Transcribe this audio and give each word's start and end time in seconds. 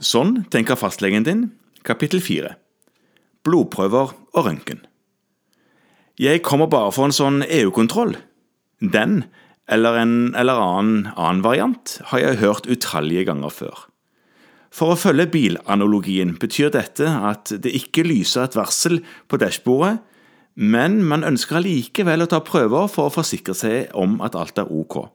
Sånn 0.00 0.46
tenker 0.48 0.78
fastlegen 0.80 1.26
din, 1.26 1.40
kapittel 1.84 2.22
4. 2.24 2.54
Blodprøver 3.44 4.14
og 4.16 4.46
røntgen. 4.46 4.80
Jeg 6.16 6.40
kommer 6.44 6.70
bare 6.72 6.88
for 6.96 7.04
en 7.04 7.12
sånn 7.12 7.42
EU-kontroll. 7.44 8.14
Den, 8.80 9.26
eller 9.68 9.98
en 10.00 10.14
eller 10.40 10.56
annen 10.56 11.10
annen 11.12 11.44
variant, 11.44 11.98
har 12.12 12.24
jeg 12.24 12.40
hørt 12.40 12.68
utallige 12.72 13.26
ganger 13.28 13.52
før. 13.52 13.84
For 14.72 14.94
å 14.94 15.00
følge 15.00 15.28
bilanalogien 15.34 16.32
betyr 16.40 16.72
dette 16.72 17.04
at 17.04 17.52
det 17.52 17.74
ikke 17.76 18.06
lyser 18.08 18.48
et 18.48 18.56
varsel 18.56 19.02
på 19.28 19.36
dashbordet, 19.42 19.98
men 20.56 21.02
man 21.04 21.28
ønsker 21.28 21.60
allikevel 21.60 22.24
å 22.24 22.32
ta 22.32 22.40
prøver 22.40 22.88
for 22.88 23.10
å 23.10 23.16
forsikre 23.20 23.52
seg 23.56 23.92
om 23.92 24.16
at 24.24 24.32
alt 24.38 24.64
er 24.64 24.72
ok. 24.72 25.10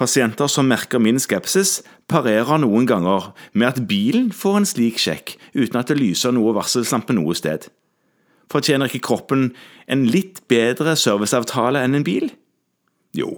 Pasienter 0.00 0.48
som 0.48 0.64
merker 0.64 0.96
min 1.02 1.20
skepsis, 1.20 1.82
parerer 2.08 2.56
noen 2.62 2.86
ganger 2.88 3.34
med 3.52 3.66
at 3.68 3.80
bilen 3.84 4.30
får 4.32 4.54
en 4.56 4.68
slik 4.70 4.96
sjekk 4.96 5.34
uten 5.52 5.76
at 5.76 5.90
det 5.92 5.98
lyser 6.00 6.32
noe 6.32 6.54
varselslampe 6.56 7.12
noe 7.12 7.36
sted. 7.36 7.66
Fortjener 8.48 8.88
ikke 8.88 9.04
kroppen 9.10 9.50
en 9.92 10.06
litt 10.08 10.40
bedre 10.48 10.94
serviceavtale 10.96 11.82
enn 11.84 11.98
en 11.98 12.06
bil? 12.06 12.30
Jo, 13.12 13.34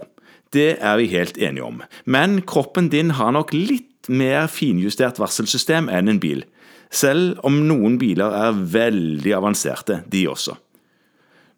det 0.55 0.77
er 0.79 1.01
vi 1.01 1.09
helt 1.11 1.35
enige 1.35 1.67
om, 1.67 1.81
men 2.07 2.39
kroppen 2.47 2.87
din 2.93 3.11
har 3.19 3.35
nok 3.35 3.51
litt 3.51 4.07
mer 4.07 4.47
finjustert 4.47 5.19
varselsystem 5.19 5.91
enn 5.91 6.15
en 6.15 6.23
bil, 6.23 6.45
selv 6.93 7.43
om 7.43 7.59
noen 7.67 7.99
biler 7.99 8.31
er 8.39 8.55
veldig 8.55 9.35
avanserte, 9.35 9.99
de 10.07 10.23
også. 10.31 10.55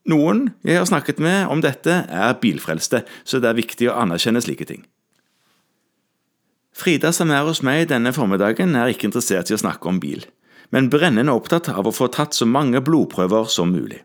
Noen 0.09 0.47
jeg 0.65 0.81
har 0.81 0.89
snakket 0.89 1.21
med 1.21 1.45
om 1.53 1.61
dette, 1.61 2.01
er 2.09 2.41
bilfrelste, 2.41 3.05
så 3.21 3.37
det 3.37 3.53
er 3.53 3.61
viktig 3.61 3.93
å 3.93 4.01
anerkjenne 4.01 4.41
slike 4.41 4.65
ting. 4.73 4.81
Frida 6.75 7.13
som 7.15 7.31
er 7.31 7.45
hos 7.47 7.61
meg 7.63 7.87
denne 7.87 8.11
formiddagen, 8.11 8.75
er 8.75 8.91
ikke 8.91 9.07
interessert 9.07 9.47
i 9.47 9.55
å 9.55 9.61
snakke 9.61 9.87
om 9.87 10.01
bil, 10.03 10.25
men 10.75 10.89
brennende 10.91 11.31
opptatt 11.31 11.69
av 11.71 11.87
å 11.87 11.93
få 11.95 12.09
tatt 12.11 12.35
så 12.35 12.47
mange 12.49 12.81
blodprøver 12.83 13.47
som 13.51 13.71
mulig. 13.71 14.01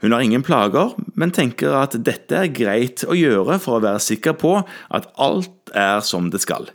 Hun 0.00 0.12
har 0.12 0.24
ingen 0.24 0.44
plager, 0.44 0.94
men 1.16 1.32
tenker 1.36 1.76
at 1.76 1.96
dette 2.04 2.36
er 2.40 2.52
greit 2.52 3.04
å 3.04 3.16
gjøre 3.16 3.58
for 3.60 3.78
å 3.78 3.84
være 3.84 4.00
sikker 4.04 4.36
på 4.40 4.58
at 4.64 5.08
alt 5.20 5.72
er 5.76 6.00
som 6.04 6.30
det 6.32 6.40
skal. 6.44 6.70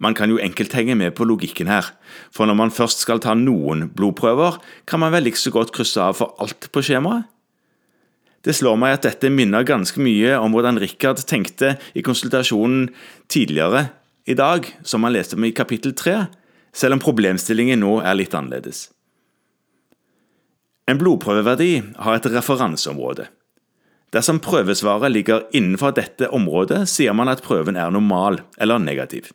Man 0.00 0.16
kan 0.16 0.28
jo 0.28 0.40
enkelt 0.40 0.74
henge 0.76 0.96
med 1.00 1.14
på 1.16 1.24
logikken 1.24 1.70
her, 1.72 1.88
for 2.28 2.48
når 2.48 2.58
man 2.60 2.72
først 2.72 3.04
skal 3.04 3.22
ta 3.24 3.32
noen 3.36 3.86
blodprøver, 3.96 4.60
kan 4.84 5.00
man 5.00 5.14
vel 5.16 5.30
ikke 5.30 5.46
så 5.46 5.54
godt 5.54 5.72
krysse 5.76 6.02
av 6.02 6.18
for 6.20 6.36
alt 6.44 6.68
på 6.72 6.84
skjemaet? 6.84 7.24
Det 8.46 8.54
slår 8.54 8.76
meg 8.78 8.94
at 8.94 9.06
dette 9.08 9.30
minner 9.34 9.66
ganske 9.66 9.98
mye 9.98 10.36
om 10.38 10.52
hvordan 10.54 10.78
Richard 10.78 11.18
tenkte 11.26 11.74
i 11.98 12.04
konsultasjonen 12.06 12.92
tidligere 13.26 13.88
i 14.26 14.36
dag, 14.38 14.68
som 14.86 15.02
han 15.02 15.16
leste 15.16 15.34
om 15.34 15.46
i 15.46 15.54
kapittel 15.54 15.96
tre, 15.98 16.28
selv 16.70 16.94
om 16.94 17.02
problemstillingen 17.02 17.82
nå 17.82 17.98
er 18.06 18.14
litt 18.18 18.34
annerledes. 18.38 18.86
En 20.86 21.00
blodprøveverdi 21.00 21.72
har 21.98 22.18
et 22.18 22.28
referanseområde. 22.30 23.26
Dersom 24.14 24.38
prøvesvaret 24.38 25.10
ligger 25.10 25.48
innenfor 25.50 25.96
dette 25.96 26.30
området, 26.30 26.84
sier 26.86 27.16
man 27.18 27.32
at 27.32 27.42
prøven 27.42 27.74
er 27.74 27.90
normal 27.90 28.44
eller 28.62 28.78
negativ. 28.78 29.32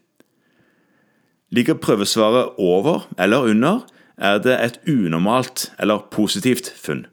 Ligger 1.51 1.75
prøvesvaret 1.83 2.55
over 2.55 3.09
eller 3.19 3.51
under, 3.51 3.83
er 4.15 4.39
det 4.39 4.55
et 4.55 4.79
unormalt 4.87 5.73
eller 5.81 6.07
positivt 6.13 6.71
funn. 6.79 7.09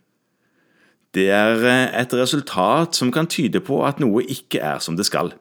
Det 1.16 1.28
er 1.32 1.62
eh, 1.64 2.00
et 2.02 2.14
resultat 2.14 2.98
som 2.98 3.12
kan 3.14 3.28
tyde 3.30 3.62
på 3.64 3.80
at 3.86 4.00
noe 4.02 4.24
ikke 4.28 4.60
er 4.60 4.82
som 4.84 4.98
det 4.98 5.08
skal. 5.08 5.32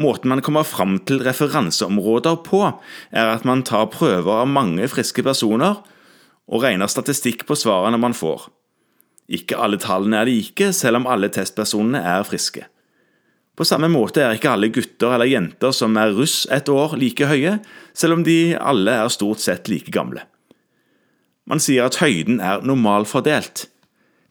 Måten 0.00 0.32
man 0.32 0.42
kommer 0.42 0.66
fram 0.66 0.96
til 1.06 1.22
referanseområder 1.22 2.40
på, 2.46 2.64
er 3.14 3.30
at 3.36 3.44
man 3.46 3.62
tar 3.62 3.92
prøver 3.92 4.42
av 4.42 4.50
mange 4.50 4.88
friske 4.90 5.22
personer 5.22 5.82
og 6.50 6.64
regner 6.64 6.90
statistikk 6.90 7.44
på 7.46 7.56
svarene 7.56 8.00
man 8.00 8.16
får. 8.16 8.48
Ikke 9.30 9.56
alle 9.56 9.78
tallene 9.80 10.20
er 10.20 10.28
like, 10.28 10.72
selv 10.76 11.00
om 11.00 11.06
alle 11.08 11.30
testpersonene 11.32 12.02
er 12.02 12.26
friske. 12.26 12.66
På 13.54 13.64
samme 13.64 13.86
måte 13.88 14.24
er 14.24 14.34
ikke 14.34 14.50
alle 14.50 14.68
gutter 14.74 15.14
eller 15.14 15.30
jenter 15.30 15.72
som 15.72 15.94
er 16.00 16.12
russ 16.16 16.42
et 16.52 16.68
år, 16.68 16.96
like 16.98 17.28
høye, 17.30 17.60
selv 17.94 18.18
om 18.18 18.24
de 18.26 18.56
alle 18.58 18.96
er 19.04 19.12
stort 19.14 19.44
sett 19.44 19.70
like 19.70 19.94
gamle. 19.94 20.24
Man 21.46 21.62
sier 21.62 21.86
at 21.86 22.00
høyden 22.00 22.40
er 22.42 22.64
normalfordelt. 22.66 23.68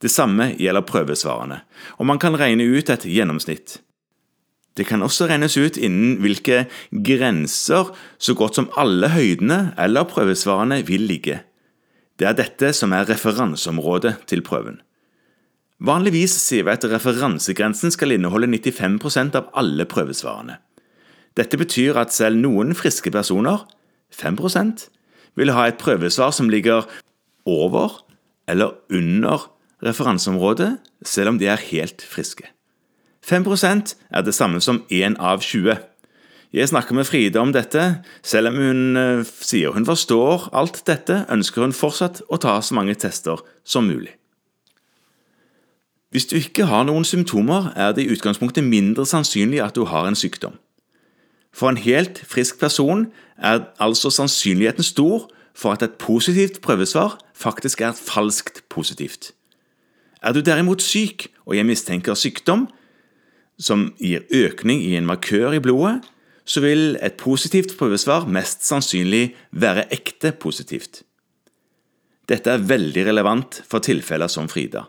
Det 0.03 0.11
samme 0.11 0.49
gjelder 0.59 0.83
prøvesvarene, 0.83 1.61
og 1.95 2.07
man 2.09 2.19
kan 2.19 2.35
regne 2.35 2.65
ut 2.67 2.89
et 2.91 3.05
gjennomsnitt. 3.07 3.77
Det 4.75 4.87
kan 4.89 5.05
også 5.05 5.29
regnes 5.29 5.55
ut 5.55 5.77
innen 5.77 6.17
hvilke 6.19 6.65
grenser 6.91 7.93
så 8.17 8.33
godt 8.35 8.57
som 8.57 8.71
alle 8.79 9.11
høydene 9.13 9.75
eller 9.79 10.09
prøvesvarene 10.09 10.81
vil 10.87 11.05
ligge. 11.07 11.39
Det 12.19 12.27
er 12.27 12.35
dette 12.37 12.73
som 12.75 12.91
er 12.93 13.07
referanseområdet 13.09 14.15
til 14.27 14.43
prøven. 14.45 14.81
Vanligvis 15.83 16.35
sier 16.39 16.65
vi 16.65 16.73
at 16.73 16.85
referansegrensen 16.89 17.93
skal 17.93 18.15
inneholde 18.15 18.49
95% 18.49 19.37
av 19.39 19.49
alle 19.57 19.85
prøvesvarene. 19.89 20.57
Dette 21.37 21.57
betyr 21.57 21.97
at 21.97 22.13
selv 22.13 22.41
noen 22.41 22.75
friske 22.77 23.11
personer, 23.13 23.63
5% 24.13 24.87
vil 25.39 25.53
ha 25.55 25.67
et 25.67 25.81
prøvesvar 25.81 26.33
som 26.35 26.51
ligger 26.51 26.85
over 27.49 28.03
eller 28.49 28.75
under 28.93 29.52
referanseområdet, 29.85 30.77
selv 31.03 31.33
om 31.33 31.39
de 31.39 31.47
er 31.51 31.61
helt 31.71 32.01
friske. 32.01 32.47
5% 33.23 33.95
er 34.11 34.21
det 34.21 34.35
samme 34.35 34.61
som 34.61 34.83
1 34.89 35.15
av 35.19 35.41
20. 35.41 35.77
Jeg 36.53 36.69
snakker 36.69 36.93
med 36.93 37.07
Frida 37.07 37.39
om 37.39 37.53
dette. 37.53 38.03
Selv 38.21 38.51
om 38.51 38.59
hun 38.61 38.97
eh, 38.97 39.23
sier 39.25 39.73
hun 39.73 39.87
forstår 39.87 40.49
alt 40.53 40.83
dette, 40.85 41.23
ønsker 41.31 41.63
hun 41.63 41.73
fortsatt 41.73 42.21
å 42.29 42.37
ta 42.37 42.59
så 42.61 42.75
mange 42.77 42.95
tester 42.99 43.41
som 43.65 43.87
mulig. 43.87 44.13
Hvis 46.13 46.27
du 46.29 46.35
ikke 46.37 46.67
har 46.69 46.83
noen 46.85 47.07
symptomer, 47.09 47.71
er 47.73 47.95
det 47.95 48.05
i 48.05 48.11
utgangspunktet 48.13 48.63
mindre 48.67 49.05
sannsynlig 49.09 49.63
at 49.65 49.73
du 49.73 49.87
har 49.89 50.05
en 50.05 50.19
sykdom. 50.19 50.59
For 51.53 51.69
en 51.69 51.81
helt 51.81 52.21
frisk 52.29 52.59
person 52.61 53.07
er 53.37 53.63
altså 53.81 54.11
sannsynligheten 54.13 54.85
stor 54.85 55.25
for 55.57 55.73
at 55.73 55.81
et 55.81 55.97
positivt 55.97 56.61
prøvesvar 56.61 57.17
faktisk 57.33 57.81
er 57.81 57.97
falskt 57.97 58.61
positivt. 58.69 59.31
Er 60.23 60.33
du 60.33 60.41
derimot 60.41 60.81
syk, 60.81 61.27
og 61.45 61.57
jeg 61.57 61.67
mistenker 61.67 62.15
sykdom, 62.15 62.67
som 63.59 63.91
gir 63.99 64.25
økning 64.33 64.81
i 64.81 64.95
en 64.97 65.07
markør 65.07 65.53
i 65.53 65.61
blodet, 65.63 65.99
så 66.45 66.63
vil 66.63 66.97
et 67.03 67.19
positivt 67.19 67.77
prøvesvar 67.79 68.25
mest 68.27 68.65
sannsynlig 68.67 69.35
være 69.51 69.85
ekte 69.93 70.33
positivt. 70.35 71.03
Dette 72.27 72.51
er 72.51 72.65
veldig 72.67 73.05
relevant 73.11 73.61
for 73.67 73.83
tilfeller 73.83 74.31
som 74.31 74.49
Frida 74.51 74.87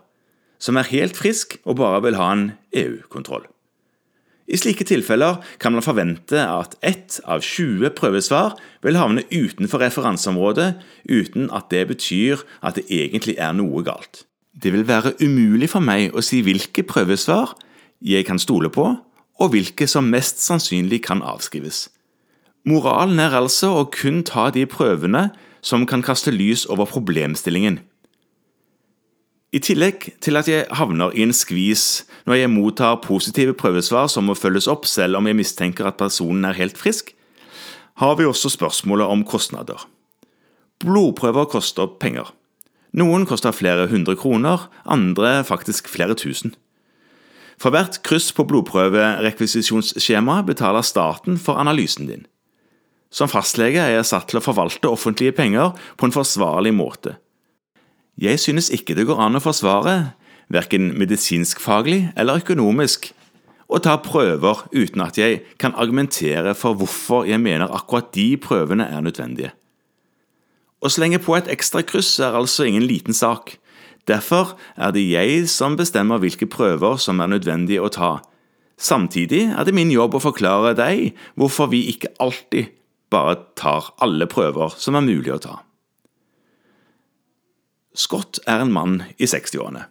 som 0.65 0.79
er 0.79 0.89
helt 0.91 1.17
frisk 1.17 1.57
og 1.65 1.79
bare 1.81 2.01
vil 2.05 2.17
ha 2.19 2.31
en 2.33 2.47
EU-kontroll. 2.75 3.45
I 4.45 4.59
slike 4.61 4.85
tilfeller 4.85 5.39
kan 5.61 5.73
man 5.73 5.85
forvente 5.85 6.37
at 6.37 6.75
ett 6.85 7.17
av 7.25 7.41
20 7.41 7.95
prøvesvar 7.97 8.53
vil 8.85 8.99
havne 8.99 9.23
utenfor 9.31 9.81
referanseområdet, 9.81 10.75
uten 11.09 11.49
at 11.49 11.71
det 11.73 11.87
betyr 11.89 12.43
at 12.61 12.77
det 12.77 12.85
egentlig 12.93 13.39
er 13.41 13.55
noe 13.57 13.81
galt. 13.85 14.27
Det 14.63 14.71
vil 14.73 14.87
være 14.87 15.13
umulig 15.23 15.69
for 15.69 15.83
meg 15.83 16.15
å 16.15 16.23
si 16.23 16.39
hvilke 16.45 16.85
prøvesvar 16.87 17.55
jeg 18.05 18.25
kan 18.27 18.39
stole 18.39 18.69
på, 18.71 18.85
og 19.35 19.51
hvilke 19.51 19.87
som 19.87 20.07
mest 20.07 20.39
sannsynlig 20.43 21.01
kan 21.03 21.23
avskrives. 21.25 21.89
Moralen 22.65 23.19
er 23.19 23.35
altså 23.35 23.73
å 23.75 23.89
kun 23.91 24.23
ta 24.25 24.47
de 24.49 24.63
prøvene 24.65 25.27
som 25.65 25.83
kan 25.89 26.01
kaste 26.05 26.31
lys 26.33 26.65
over 26.71 26.87
problemstillingen. 26.89 27.81
I 29.55 29.61
tillegg 29.63 30.09
til 30.23 30.35
at 30.35 30.49
jeg 30.49 30.65
havner 30.75 31.13
i 31.15 31.23
en 31.23 31.33
skvis 31.35 32.05
når 32.27 32.41
jeg 32.41 32.51
mottar 32.51 32.97
positive 33.03 33.53
prøvesvar 33.55 34.09
som 34.11 34.27
må 34.27 34.35
følges 34.35 34.67
opp 34.71 34.87
selv 34.89 35.19
om 35.19 35.29
jeg 35.29 35.37
mistenker 35.37 35.87
at 35.87 35.99
personen 35.99 36.47
er 36.49 36.57
helt 36.57 36.79
frisk, 36.79 37.13
har 38.01 38.17
vi 38.19 38.27
også 38.27 38.51
spørsmålet 38.51 39.07
om 39.07 39.23
kostnader. 39.23 39.85
Blodprøver 40.83 41.47
koster 41.47 41.87
penger. 42.01 42.33
Noen 42.95 43.25
koster 43.27 43.51
flere 43.51 43.89
hundre 43.91 44.15
kroner, 44.15 44.69
andre 44.87 45.41
faktisk 45.43 45.89
flere 45.91 46.15
tusen. 46.15 46.53
For 47.59 47.71
hvert 47.71 47.99
kryss 48.07 48.31
på 48.35 48.45
blodprøverekvisisjonsskjemaet 48.47 50.47
betaler 50.47 50.83
staten 50.83 51.37
for 51.39 51.59
analysen 51.59 52.07
din. 52.07 52.23
Som 53.11 53.31
fastlege 53.31 53.79
er 53.79 53.97
jeg 53.97 54.09
satt 54.09 54.29
til 54.31 54.39
å 54.39 54.43
forvalte 54.43 54.91
offentlige 54.91 55.35
penger 55.35 55.75
på 55.99 56.07
en 56.07 56.15
forsvarlig 56.15 56.73
måte. 56.75 57.15
Jeg 58.19 58.39
synes 58.39 58.71
ikke 58.71 58.95
det 58.95 59.07
går 59.07 59.19
an 59.23 59.39
å 59.39 59.43
forsvare, 59.43 60.15
verken 60.51 60.93
medisinskfaglig 60.99 62.11
eller 62.15 62.43
økonomisk, 62.43 63.11
å 63.67 63.79
ta 63.81 63.95
prøver 64.03 64.67
uten 64.75 65.03
at 65.03 65.17
jeg 65.17 65.41
kan 65.59 65.75
argumentere 65.75 66.53
for 66.55 66.77
hvorfor 66.77 67.25
jeg 67.27 67.41
mener 67.41 67.71
akkurat 67.73 68.11
de 68.15 68.35
prøvene 68.39 68.87
er 68.87 69.03
nødvendige. 69.03 69.55
Å 70.85 70.91
slenge 70.93 71.17
på 71.17 71.33
et 71.33 71.49
ekstra 71.49 71.81
kryss 71.81 72.19
er 72.21 72.37
altså 72.37 72.67
ingen 72.69 72.85
liten 72.85 73.17
sak. 73.17 73.57
Derfor 74.05 74.53
er 74.77 74.93
det 74.93 75.01
jeg 75.01 75.49
som 75.49 75.73
bestemmer 75.79 76.21
hvilke 76.21 76.45
prøver 76.45 76.99
som 77.01 77.23
er 77.23 77.31
nødvendige 77.31 77.81
å 77.81 77.89
ta, 77.89 78.11
Samtidig 78.77 79.53
er 79.55 79.63
det 79.63 79.75
min 79.75 79.91
jobb 79.91 80.17
å 80.17 80.23
forklare 80.23 80.73
deg 80.75 81.15
hvorfor 81.39 81.71
vi 81.71 81.85
ikke 81.93 82.11
alltid 82.19 82.73
bare 83.13 83.37
tar 83.55 83.93
alle 84.03 84.27
prøver 84.27 84.75
som 84.81 84.97
er 84.99 85.05
mulig 85.05 85.31
å 85.31 85.39
ta. 85.39 85.59
Scott 87.95 88.41
er 88.43 88.59
en 88.59 88.73
mann 88.75 88.97
i 89.15 89.27
60-årene. 89.29 89.85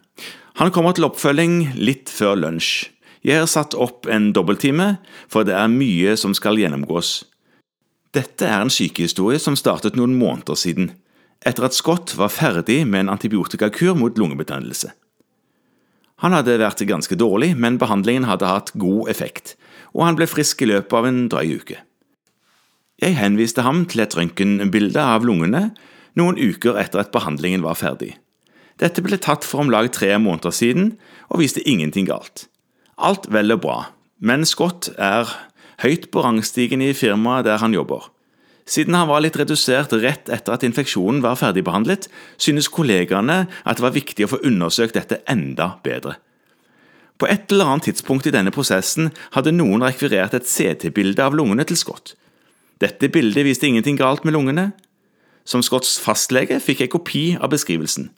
Han 0.61 0.71
kommer 0.71 0.93
til 0.93 1.07
oppfølging 1.07 1.73
litt 1.79 2.11
før 2.13 2.37
lunsj. 2.37 2.91
Jeg 3.25 3.41
har 3.41 3.49
satt 3.49 3.73
opp 3.73 4.05
en 4.05 4.29
dobbelttime, 4.35 4.99
for 5.27 5.47
det 5.47 5.55
er 5.57 5.71
mye 5.73 6.13
som 6.13 6.35
skal 6.37 6.61
gjennomgås. 6.61 7.23
Dette 8.15 8.47
er 8.47 8.61
en 8.63 8.71
sykehistorie 8.71 9.41
som 9.43 9.57
startet 9.59 9.97
noen 9.99 10.15
måneder 10.15 10.55
siden, 10.55 10.93
etter 11.45 11.67
at 11.67 11.75
Scott 11.75 12.13
var 12.15 12.31
ferdig 12.31 12.85
med 12.87 13.05
en 13.05 13.11
antibiotikakur 13.17 13.97
mot 13.99 14.15
lungebetennelse. 14.17 14.93
Han 16.23 16.31
hadde 16.31 16.55
vært 16.61 16.85
ganske 16.87 17.17
dårlig, 17.19 17.51
men 17.59 17.79
behandlingen 17.81 18.27
hadde 18.29 18.47
hatt 18.47 18.71
god 18.79 19.11
effekt, 19.11 19.57
og 19.91 20.05
han 20.07 20.15
ble 20.15 20.29
frisk 20.31 20.63
i 20.63 20.69
løpet 20.71 20.95
av 20.95 21.09
en 21.09 21.25
drøy 21.31 21.57
uke. 21.59 21.81
Jeg 23.03 23.17
henviste 23.19 23.65
ham 23.65 23.83
til 23.91 24.05
et 24.05 24.15
røntgenbilde 24.15 25.01
av 25.03 25.27
lungene 25.27 25.73
noen 26.15 26.39
uker 26.39 26.79
etter 26.79 27.03
at 27.03 27.11
behandlingen 27.11 27.65
var 27.65 27.75
ferdig. 27.75 28.13
Dette 28.79 29.03
ble 29.03 29.19
tatt 29.19 29.43
for 29.47 29.63
om 29.63 29.71
lag 29.71 29.89
tre 29.91 30.13
måneder 30.19 30.55
siden, 30.55 30.93
og 31.27 31.41
viste 31.43 31.63
ingenting 31.67 32.07
galt. 32.07 32.47
Alt 32.95 33.27
vel 33.31 33.51
og 33.51 33.61
bra, 33.67 33.77
men 34.23 34.47
Scott 34.47 34.87
er 34.95 35.27
høyt 35.83 36.09
på 36.11 36.23
rangstigen 36.23 36.83
i 36.83 36.93
firmaet 36.95 37.47
der 37.47 37.61
han 37.63 37.75
jobber. 37.75 38.11
Siden 38.65 38.97
han 38.97 39.09
var 39.09 39.21
litt 39.21 39.37
redusert 39.37 39.93
rett 40.01 40.29
etter 40.33 40.55
at 40.55 40.63
infeksjonen 40.65 41.21
var 41.21 41.37
ferdigbehandlet, 41.37 42.07
synes 42.41 42.71
kollegaene 42.73 43.43
at 43.63 43.77
det 43.77 43.85
var 43.85 43.93
viktig 43.93 44.25
å 44.25 44.31
få 44.33 44.41
undersøkt 44.47 44.97
dette 44.97 45.21
enda 45.29 45.75
bedre. 45.85 46.17
På 47.21 47.29
et 47.31 47.51
eller 47.53 47.69
annet 47.69 47.87
tidspunkt 47.91 48.25
i 48.27 48.33
denne 48.33 48.51
prosessen 48.51 49.11
hadde 49.37 49.53
noen 49.55 49.85
rekvirert 49.85 50.33
et 50.35 50.49
CT-bilde 50.49 51.23
av 51.23 51.37
lungene 51.37 51.63
til 51.67 51.77
Scott. 51.79 52.15
Dette 52.81 53.07
bildet 53.07 53.45
viste 53.47 53.69
ingenting 53.69 53.95
galt 54.01 54.25
med 54.27 54.35
lungene. 54.35 54.71
Som 55.45 55.61
Scotts 55.63 55.95
fastlege 56.01 56.57
fikk 56.59 56.83
jeg 56.83 56.91
kopi 56.91 57.25
av 57.37 57.53
beskrivelsen. 57.53 58.09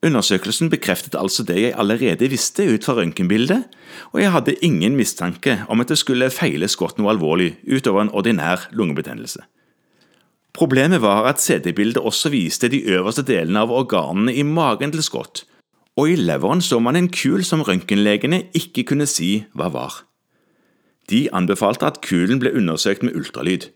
Undersøkelsen 0.00 0.70
bekreftet 0.72 1.14
altså 1.18 1.44
det 1.44 1.58
jeg 1.60 1.74
allerede 1.76 2.30
visste 2.32 2.64
ut 2.64 2.84
fra 2.84 2.94
røntgenbildet, 2.96 3.66
og 4.12 4.22
jeg 4.22 4.32
hadde 4.32 4.56
ingen 4.64 4.96
mistanke 4.96 5.58
om 5.68 5.80
at 5.80 5.92
det 5.92 5.98
skulle 6.00 6.30
feile 6.32 6.68
Scott 6.72 6.96
noe 6.96 7.12
alvorlig 7.12 7.58
utover 7.68 8.06
en 8.06 8.12
ordinær 8.16 8.64
lungebetennelse. 8.72 9.44
Problemet 10.56 11.02
var 11.04 11.28
at 11.28 11.40
CD-bildet 11.40 12.00
også 12.00 12.32
viste 12.32 12.70
de 12.72 12.80
øverste 12.88 13.22
delene 13.28 13.60
av 13.60 13.70
organene 13.70 14.32
i 14.34 14.42
magen 14.42 14.92
til 14.94 15.04
Scott, 15.04 15.44
og 16.00 16.08
i 16.08 16.16
leveren 16.16 16.64
så 16.64 16.80
man 16.80 16.96
en 16.96 17.10
kul 17.12 17.44
som 17.44 17.62
røntgenlegene 17.66 18.46
ikke 18.56 18.86
kunne 18.88 19.06
si 19.10 19.44
hva 19.52 19.68
var. 19.74 20.00
De 21.12 21.26
anbefalte 21.34 21.86
at 21.86 22.00
kulen 22.00 22.40
ble 22.40 22.54
undersøkt 22.56 23.04
med 23.04 23.16
ultralyd. 23.18 23.68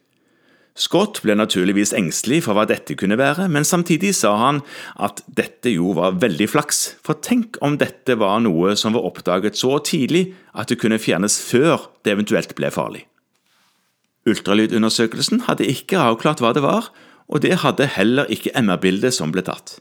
Scott 0.74 1.20
ble 1.22 1.36
naturligvis 1.38 1.92
engstelig 1.94 2.40
for 2.48 2.58
hva 2.58 2.64
dette 2.66 2.96
kunne 2.98 3.14
være, 3.18 3.46
men 3.46 3.62
samtidig 3.62 4.10
sa 4.18 4.32
han 4.40 4.58
at 4.98 5.20
dette 5.30 5.70
jo 5.70 5.92
var 5.94 6.16
veldig 6.18 6.48
flaks, 6.50 6.80
for 6.98 7.20
tenk 7.22 7.60
om 7.62 7.76
dette 7.78 8.16
var 8.18 8.40
noe 8.42 8.74
som 8.78 8.96
var 8.96 9.06
oppdaget 9.06 9.54
så 9.60 9.76
tidlig 9.78 10.32
at 10.50 10.72
det 10.72 10.80
kunne 10.82 10.98
fjernes 10.98 11.38
før 11.46 11.86
det 12.02 12.16
eventuelt 12.16 12.56
ble 12.58 12.72
farlig. 12.74 13.04
Ultralydundersøkelsen 14.26 15.44
hadde 15.46 15.68
ikke 15.70 16.00
avklart 16.00 16.42
hva 16.42 16.50
det 16.56 16.64
var, 16.66 16.90
og 17.30 17.44
det 17.46 17.60
hadde 17.62 17.86
heller 17.94 18.26
ikke 18.34 18.52
MR-bildet 18.58 19.14
som 19.14 19.30
ble 19.30 19.44
tatt. 19.46 19.76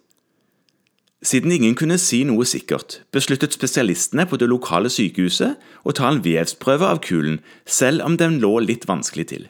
Siden 1.25 1.55
ingen 1.55 1.73
kunne 1.79 1.97
si 1.97 2.21
noe 2.27 2.45
sikkert, 2.45 2.99
besluttet 3.15 3.55
spesialistene 3.55 4.27
på 4.29 4.37
det 4.37 4.51
lokale 4.51 4.91
sykehuset 4.93 5.57
å 5.87 5.95
ta 5.95 6.11
en 6.11 6.21
vevsprøve 6.21 6.85
av 6.85 7.01
kulen, 7.01 7.39
selv 7.65 8.05
om 8.05 8.19
den 8.19 8.37
lå 8.43 8.57
litt 8.61 8.85
vanskelig 8.85 9.29
til. 9.33 9.49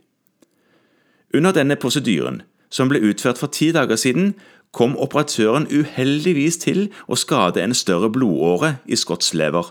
Under 1.33 1.51
denne 1.51 1.75
prosedyren, 1.75 2.43
som 2.69 2.89
ble 2.89 3.01
utført 3.01 3.39
for 3.41 3.49
ti 3.53 3.71
dager 3.73 3.97
siden, 3.97 4.33
kom 4.73 4.95
operatøren 4.97 5.67
uheldigvis 5.69 6.59
til 6.61 6.87
å 7.05 7.17
skade 7.17 7.61
en 7.61 7.75
større 7.77 8.09
blodåre 8.13 8.77
i 8.85 8.97
Scotts 8.97 9.33
lever. 9.37 9.69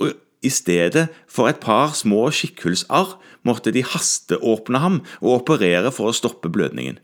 Og 0.00 0.16
I 0.40 0.48
stedet 0.48 1.08
for 1.28 1.48
et 1.48 1.60
par 1.60 1.92
små 1.96 2.30
skikkhullsarr 2.32 3.16
måtte 3.44 3.72
de 3.76 3.84
hasteåpne 3.84 4.80
ham 4.80 5.00
og 5.20 5.42
operere 5.42 5.92
for 5.92 6.08
å 6.08 6.16
stoppe 6.16 6.48
blødningen. 6.52 6.96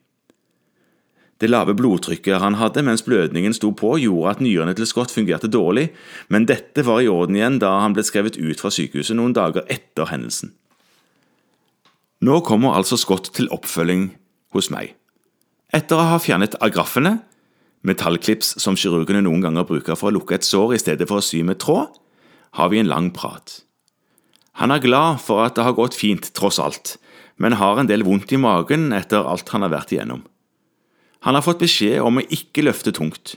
Det 1.37 1.51
lave 1.51 1.75
blodtrykket 1.77 2.41
han 2.41 2.57
hadde 2.57 2.81
mens 2.85 3.05
blødningen 3.05 3.53
sto 3.53 3.75
på, 3.77 3.99
gjorde 4.01 4.31
at 4.31 4.41
nyrene 4.41 4.73
til 4.77 4.89
Scott 4.89 5.13
fungerte 5.13 5.53
dårlig, 5.53 5.91
men 6.33 6.49
dette 6.49 6.85
var 6.85 7.03
i 7.05 7.11
orden 7.13 7.37
igjen 7.37 7.59
da 7.61 7.75
han 7.83 7.93
ble 7.97 8.07
skrevet 8.09 8.41
ut 8.41 8.61
fra 8.61 8.73
sykehuset 8.73 9.19
noen 9.19 9.37
dager 9.37 9.69
etter 9.69 10.09
hendelsen. 10.09 10.55
Nå 12.27 12.41
kommer 12.43 12.75
altså 12.75 12.97
Scott 12.99 13.29
til 13.37 13.47
oppfølging 13.55 14.09
hos 14.57 14.71
meg. 14.73 14.97
Etter 15.75 16.01
å 16.01 16.07
ha 16.11 16.19
fjernet 16.23 16.57
agraffene, 16.65 17.21
metallklips 17.87 18.57
som 18.63 18.79
kirurgene 18.79 19.23
noen 19.23 19.45
ganger 19.45 19.67
bruker 19.69 19.99
for 19.99 20.11
å 20.11 20.17
lukke 20.17 20.39
et 20.39 20.47
sår 20.47 20.75
i 20.75 20.81
stedet 20.83 21.07
for 21.07 21.21
å 21.21 21.27
sy 21.27 21.45
med 21.47 21.61
tråd, 21.63 21.93
har 22.59 22.73
vi 22.73 22.81
en 22.81 22.91
lang 22.91 23.13
prat. 23.15 23.61
Han 24.59 24.73
er 24.73 24.83
glad 24.83 25.21
for 25.23 25.45
at 25.45 25.59
det 25.59 25.67
har 25.67 25.77
gått 25.77 25.99
fint, 25.99 26.31
tross 26.35 26.59
alt, 26.63 26.97
men 27.37 27.59
har 27.61 27.79
en 27.79 27.91
del 27.91 28.07
vondt 28.07 28.33
i 28.33 28.41
magen 28.41 28.89
etter 28.97 29.29
alt 29.29 29.53
han 29.53 29.67
har 29.67 29.75
vært 29.75 29.93
igjennom. 29.93 30.25
Han 31.29 31.37
har 31.37 31.45
fått 31.45 31.61
beskjed 31.63 32.01
om 32.01 32.19
å 32.19 32.25
ikke 32.33 32.65
løfte 32.65 32.95
tungt. 32.97 33.37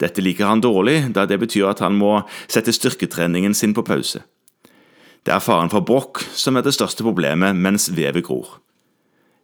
Dette 0.00 0.22
liker 0.22 0.48
han 0.48 0.62
dårlig, 0.62 1.14
da 1.16 1.24
det 1.26 1.40
betyr 1.40 1.72
at 1.72 1.80
han 1.82 1.96
må 1.98 2.20
sette 2.50 2.74
styrketreningen 2.76 3.56
sin 3.56 3.74
på 3.74 3.86
pause. 3.86 4.22
Det 5.26 5.34
er 5.34 5.44
faren 5.44 5.70
for 5.72 5.84
brokk 5.84 6.22
som 6.32 6.56
er 6.56 6.64
det 6.64 6.74
største 6.76 7.04
problemet 7.04 7.56
mens 7.56 7.90
vevet 7.92 8.24
gror. 8.24 8.58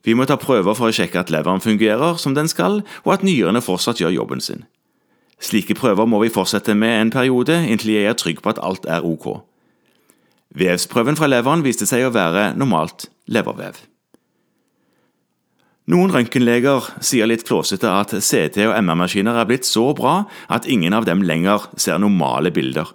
Vi 0.07 0.15
må 0.15 0.25
ta 0.29 0.39
prøver 0.39 0.77
for 0.79 0.89
å 0.89 0.95
sjekke 0.95 1.19
at 1.21 1.33
leveren 1.35 1.61
fungerer 1.61 2.17
som 2.23 2.37
den 2.37 2.49
skal, 2.49 2.81
og 3.05 3.13
at 3.13 3.27
nyrene 3.27 3.61
fortsatt 3.65 4.01
gjør 4.01 4.15
jobben 4.15 4.41
sin. 4.41 4.63
Slike 5.43 5.75
prøver 5.77 6.07
må 6.09 6.23
vi 6.23 6.33
fortsette 6.33 6.77
med 6.79 6.95
en 7.01 7.11
periode 7.13 7.59
inntil 7.67 7.97
jeg 7.97 8.09
er 8.09 8.17
trygg 8.17 8.41
på 8.41 8.55
at 8.55 8.63
alt 8.63 8.87
er 8.89 9.05
ok. 9.05 9.43
Vevsprøven 10.57 11.19
fra 11.19 11.29
leveren 11.29 11.65
viste 11.67 11.89
seg 11.89 12.07
å 12.07 12.15
være 12.15 12.53
normalt 12.57 13.11
levervev. 13.29 13.83
Noen 15.91 16.11
røntgenleger 16.11 16.87
sier 17.05 17.29
litt 17.31 17.45
flåsete 17.47 17.91
at 17.91 18.15
CT- 18.15 18.65
og 18.65 18.75
MR-maskiner 18.79 19.37
er 19.39 19.47
blitt 19.47 19.69
så 19.69 19.93
bra 19.95 20.25
at 20.51 20.67
ingen 20.67 20.97
av 20.97 21.05
dem 21.07 21.23
lenger 21.23 21.69
ser 21.79 22.01
normale 22.03 22.51
bilder. 22.55 22.89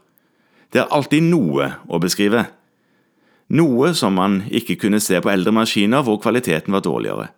Det 0.72 0.82
er 0.82 0.92
alltid 0.92 1.24
noe 1.28 1.70
å 1.88 2.00
beskrive, 2.04 2.48
noe 3.52 3.92
som 3.98 4.16
man 4.16 4.42
ikke 4.52 4.78
kunne 4.86 5.02
se 5.04 5.20
på 5.22 5.32
eldre 5.32 5.54
maskiner 5.56 6.04
hvor 6.08 6.22
kvaliteten 6.24 6.74
var 6.74 6.84
dårligere. 6.86 7.30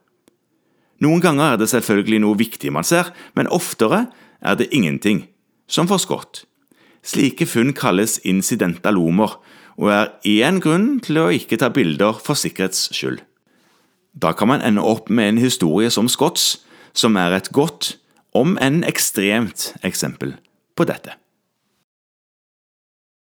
Noen 1.04 1.24
ganger 1.24 1.54
er 1.54 1.60
det 1.60 1.72
selvfølgelig 1.72 2.22
noe 2.24 2.40
viktig 2.40 2.72
man 2.72 2.86
ser, 2.88 3.10
men 3.36 3.50
oftere 3.52 4.06
er 4.44 4.60
det 4.60 4.70
ingenting, 4.72 5.26
som 5.68 5.90
for 5.90 6.00
Scott. 6.00 6.46
Slike 7.04 7.48
funn 7.50 7.74
kalles 7.76 8.20
incidentalomer, 8.24 9.36
og 9.76 9.90
er 9.90 10.12
én 10.30 10.62
grunn 10.62 11.00
til 11.04 11.18
å 11.20 11.32
ikke 11.34 11.58
ta 11.60 11.72
bilder 11.74 12.20
for 12.22 12.38
sikkerhets 12.40 12.92
skyld. 12.94 13.24
Da 14.14 14.32
kan 14.38 14.52
man 14.52 14.62
ende 14.62 14.86
opp 14.86 15.10
med 15.10 15.34
en 15.34 15.42
historie 15.42 15.90
som 15.92 16.08
Scotts, 16.08 16.62
som 16.94 17.18
er 17.18 17.34
et 17.34 17.50
godt, 17.52 17.96
om 18.38 18.54
enn 18.62 18.84
ekstremt, 18.86 19.72
eksempel 19.82 20.38
på 20.78 20.86
dette. 20.86 21.18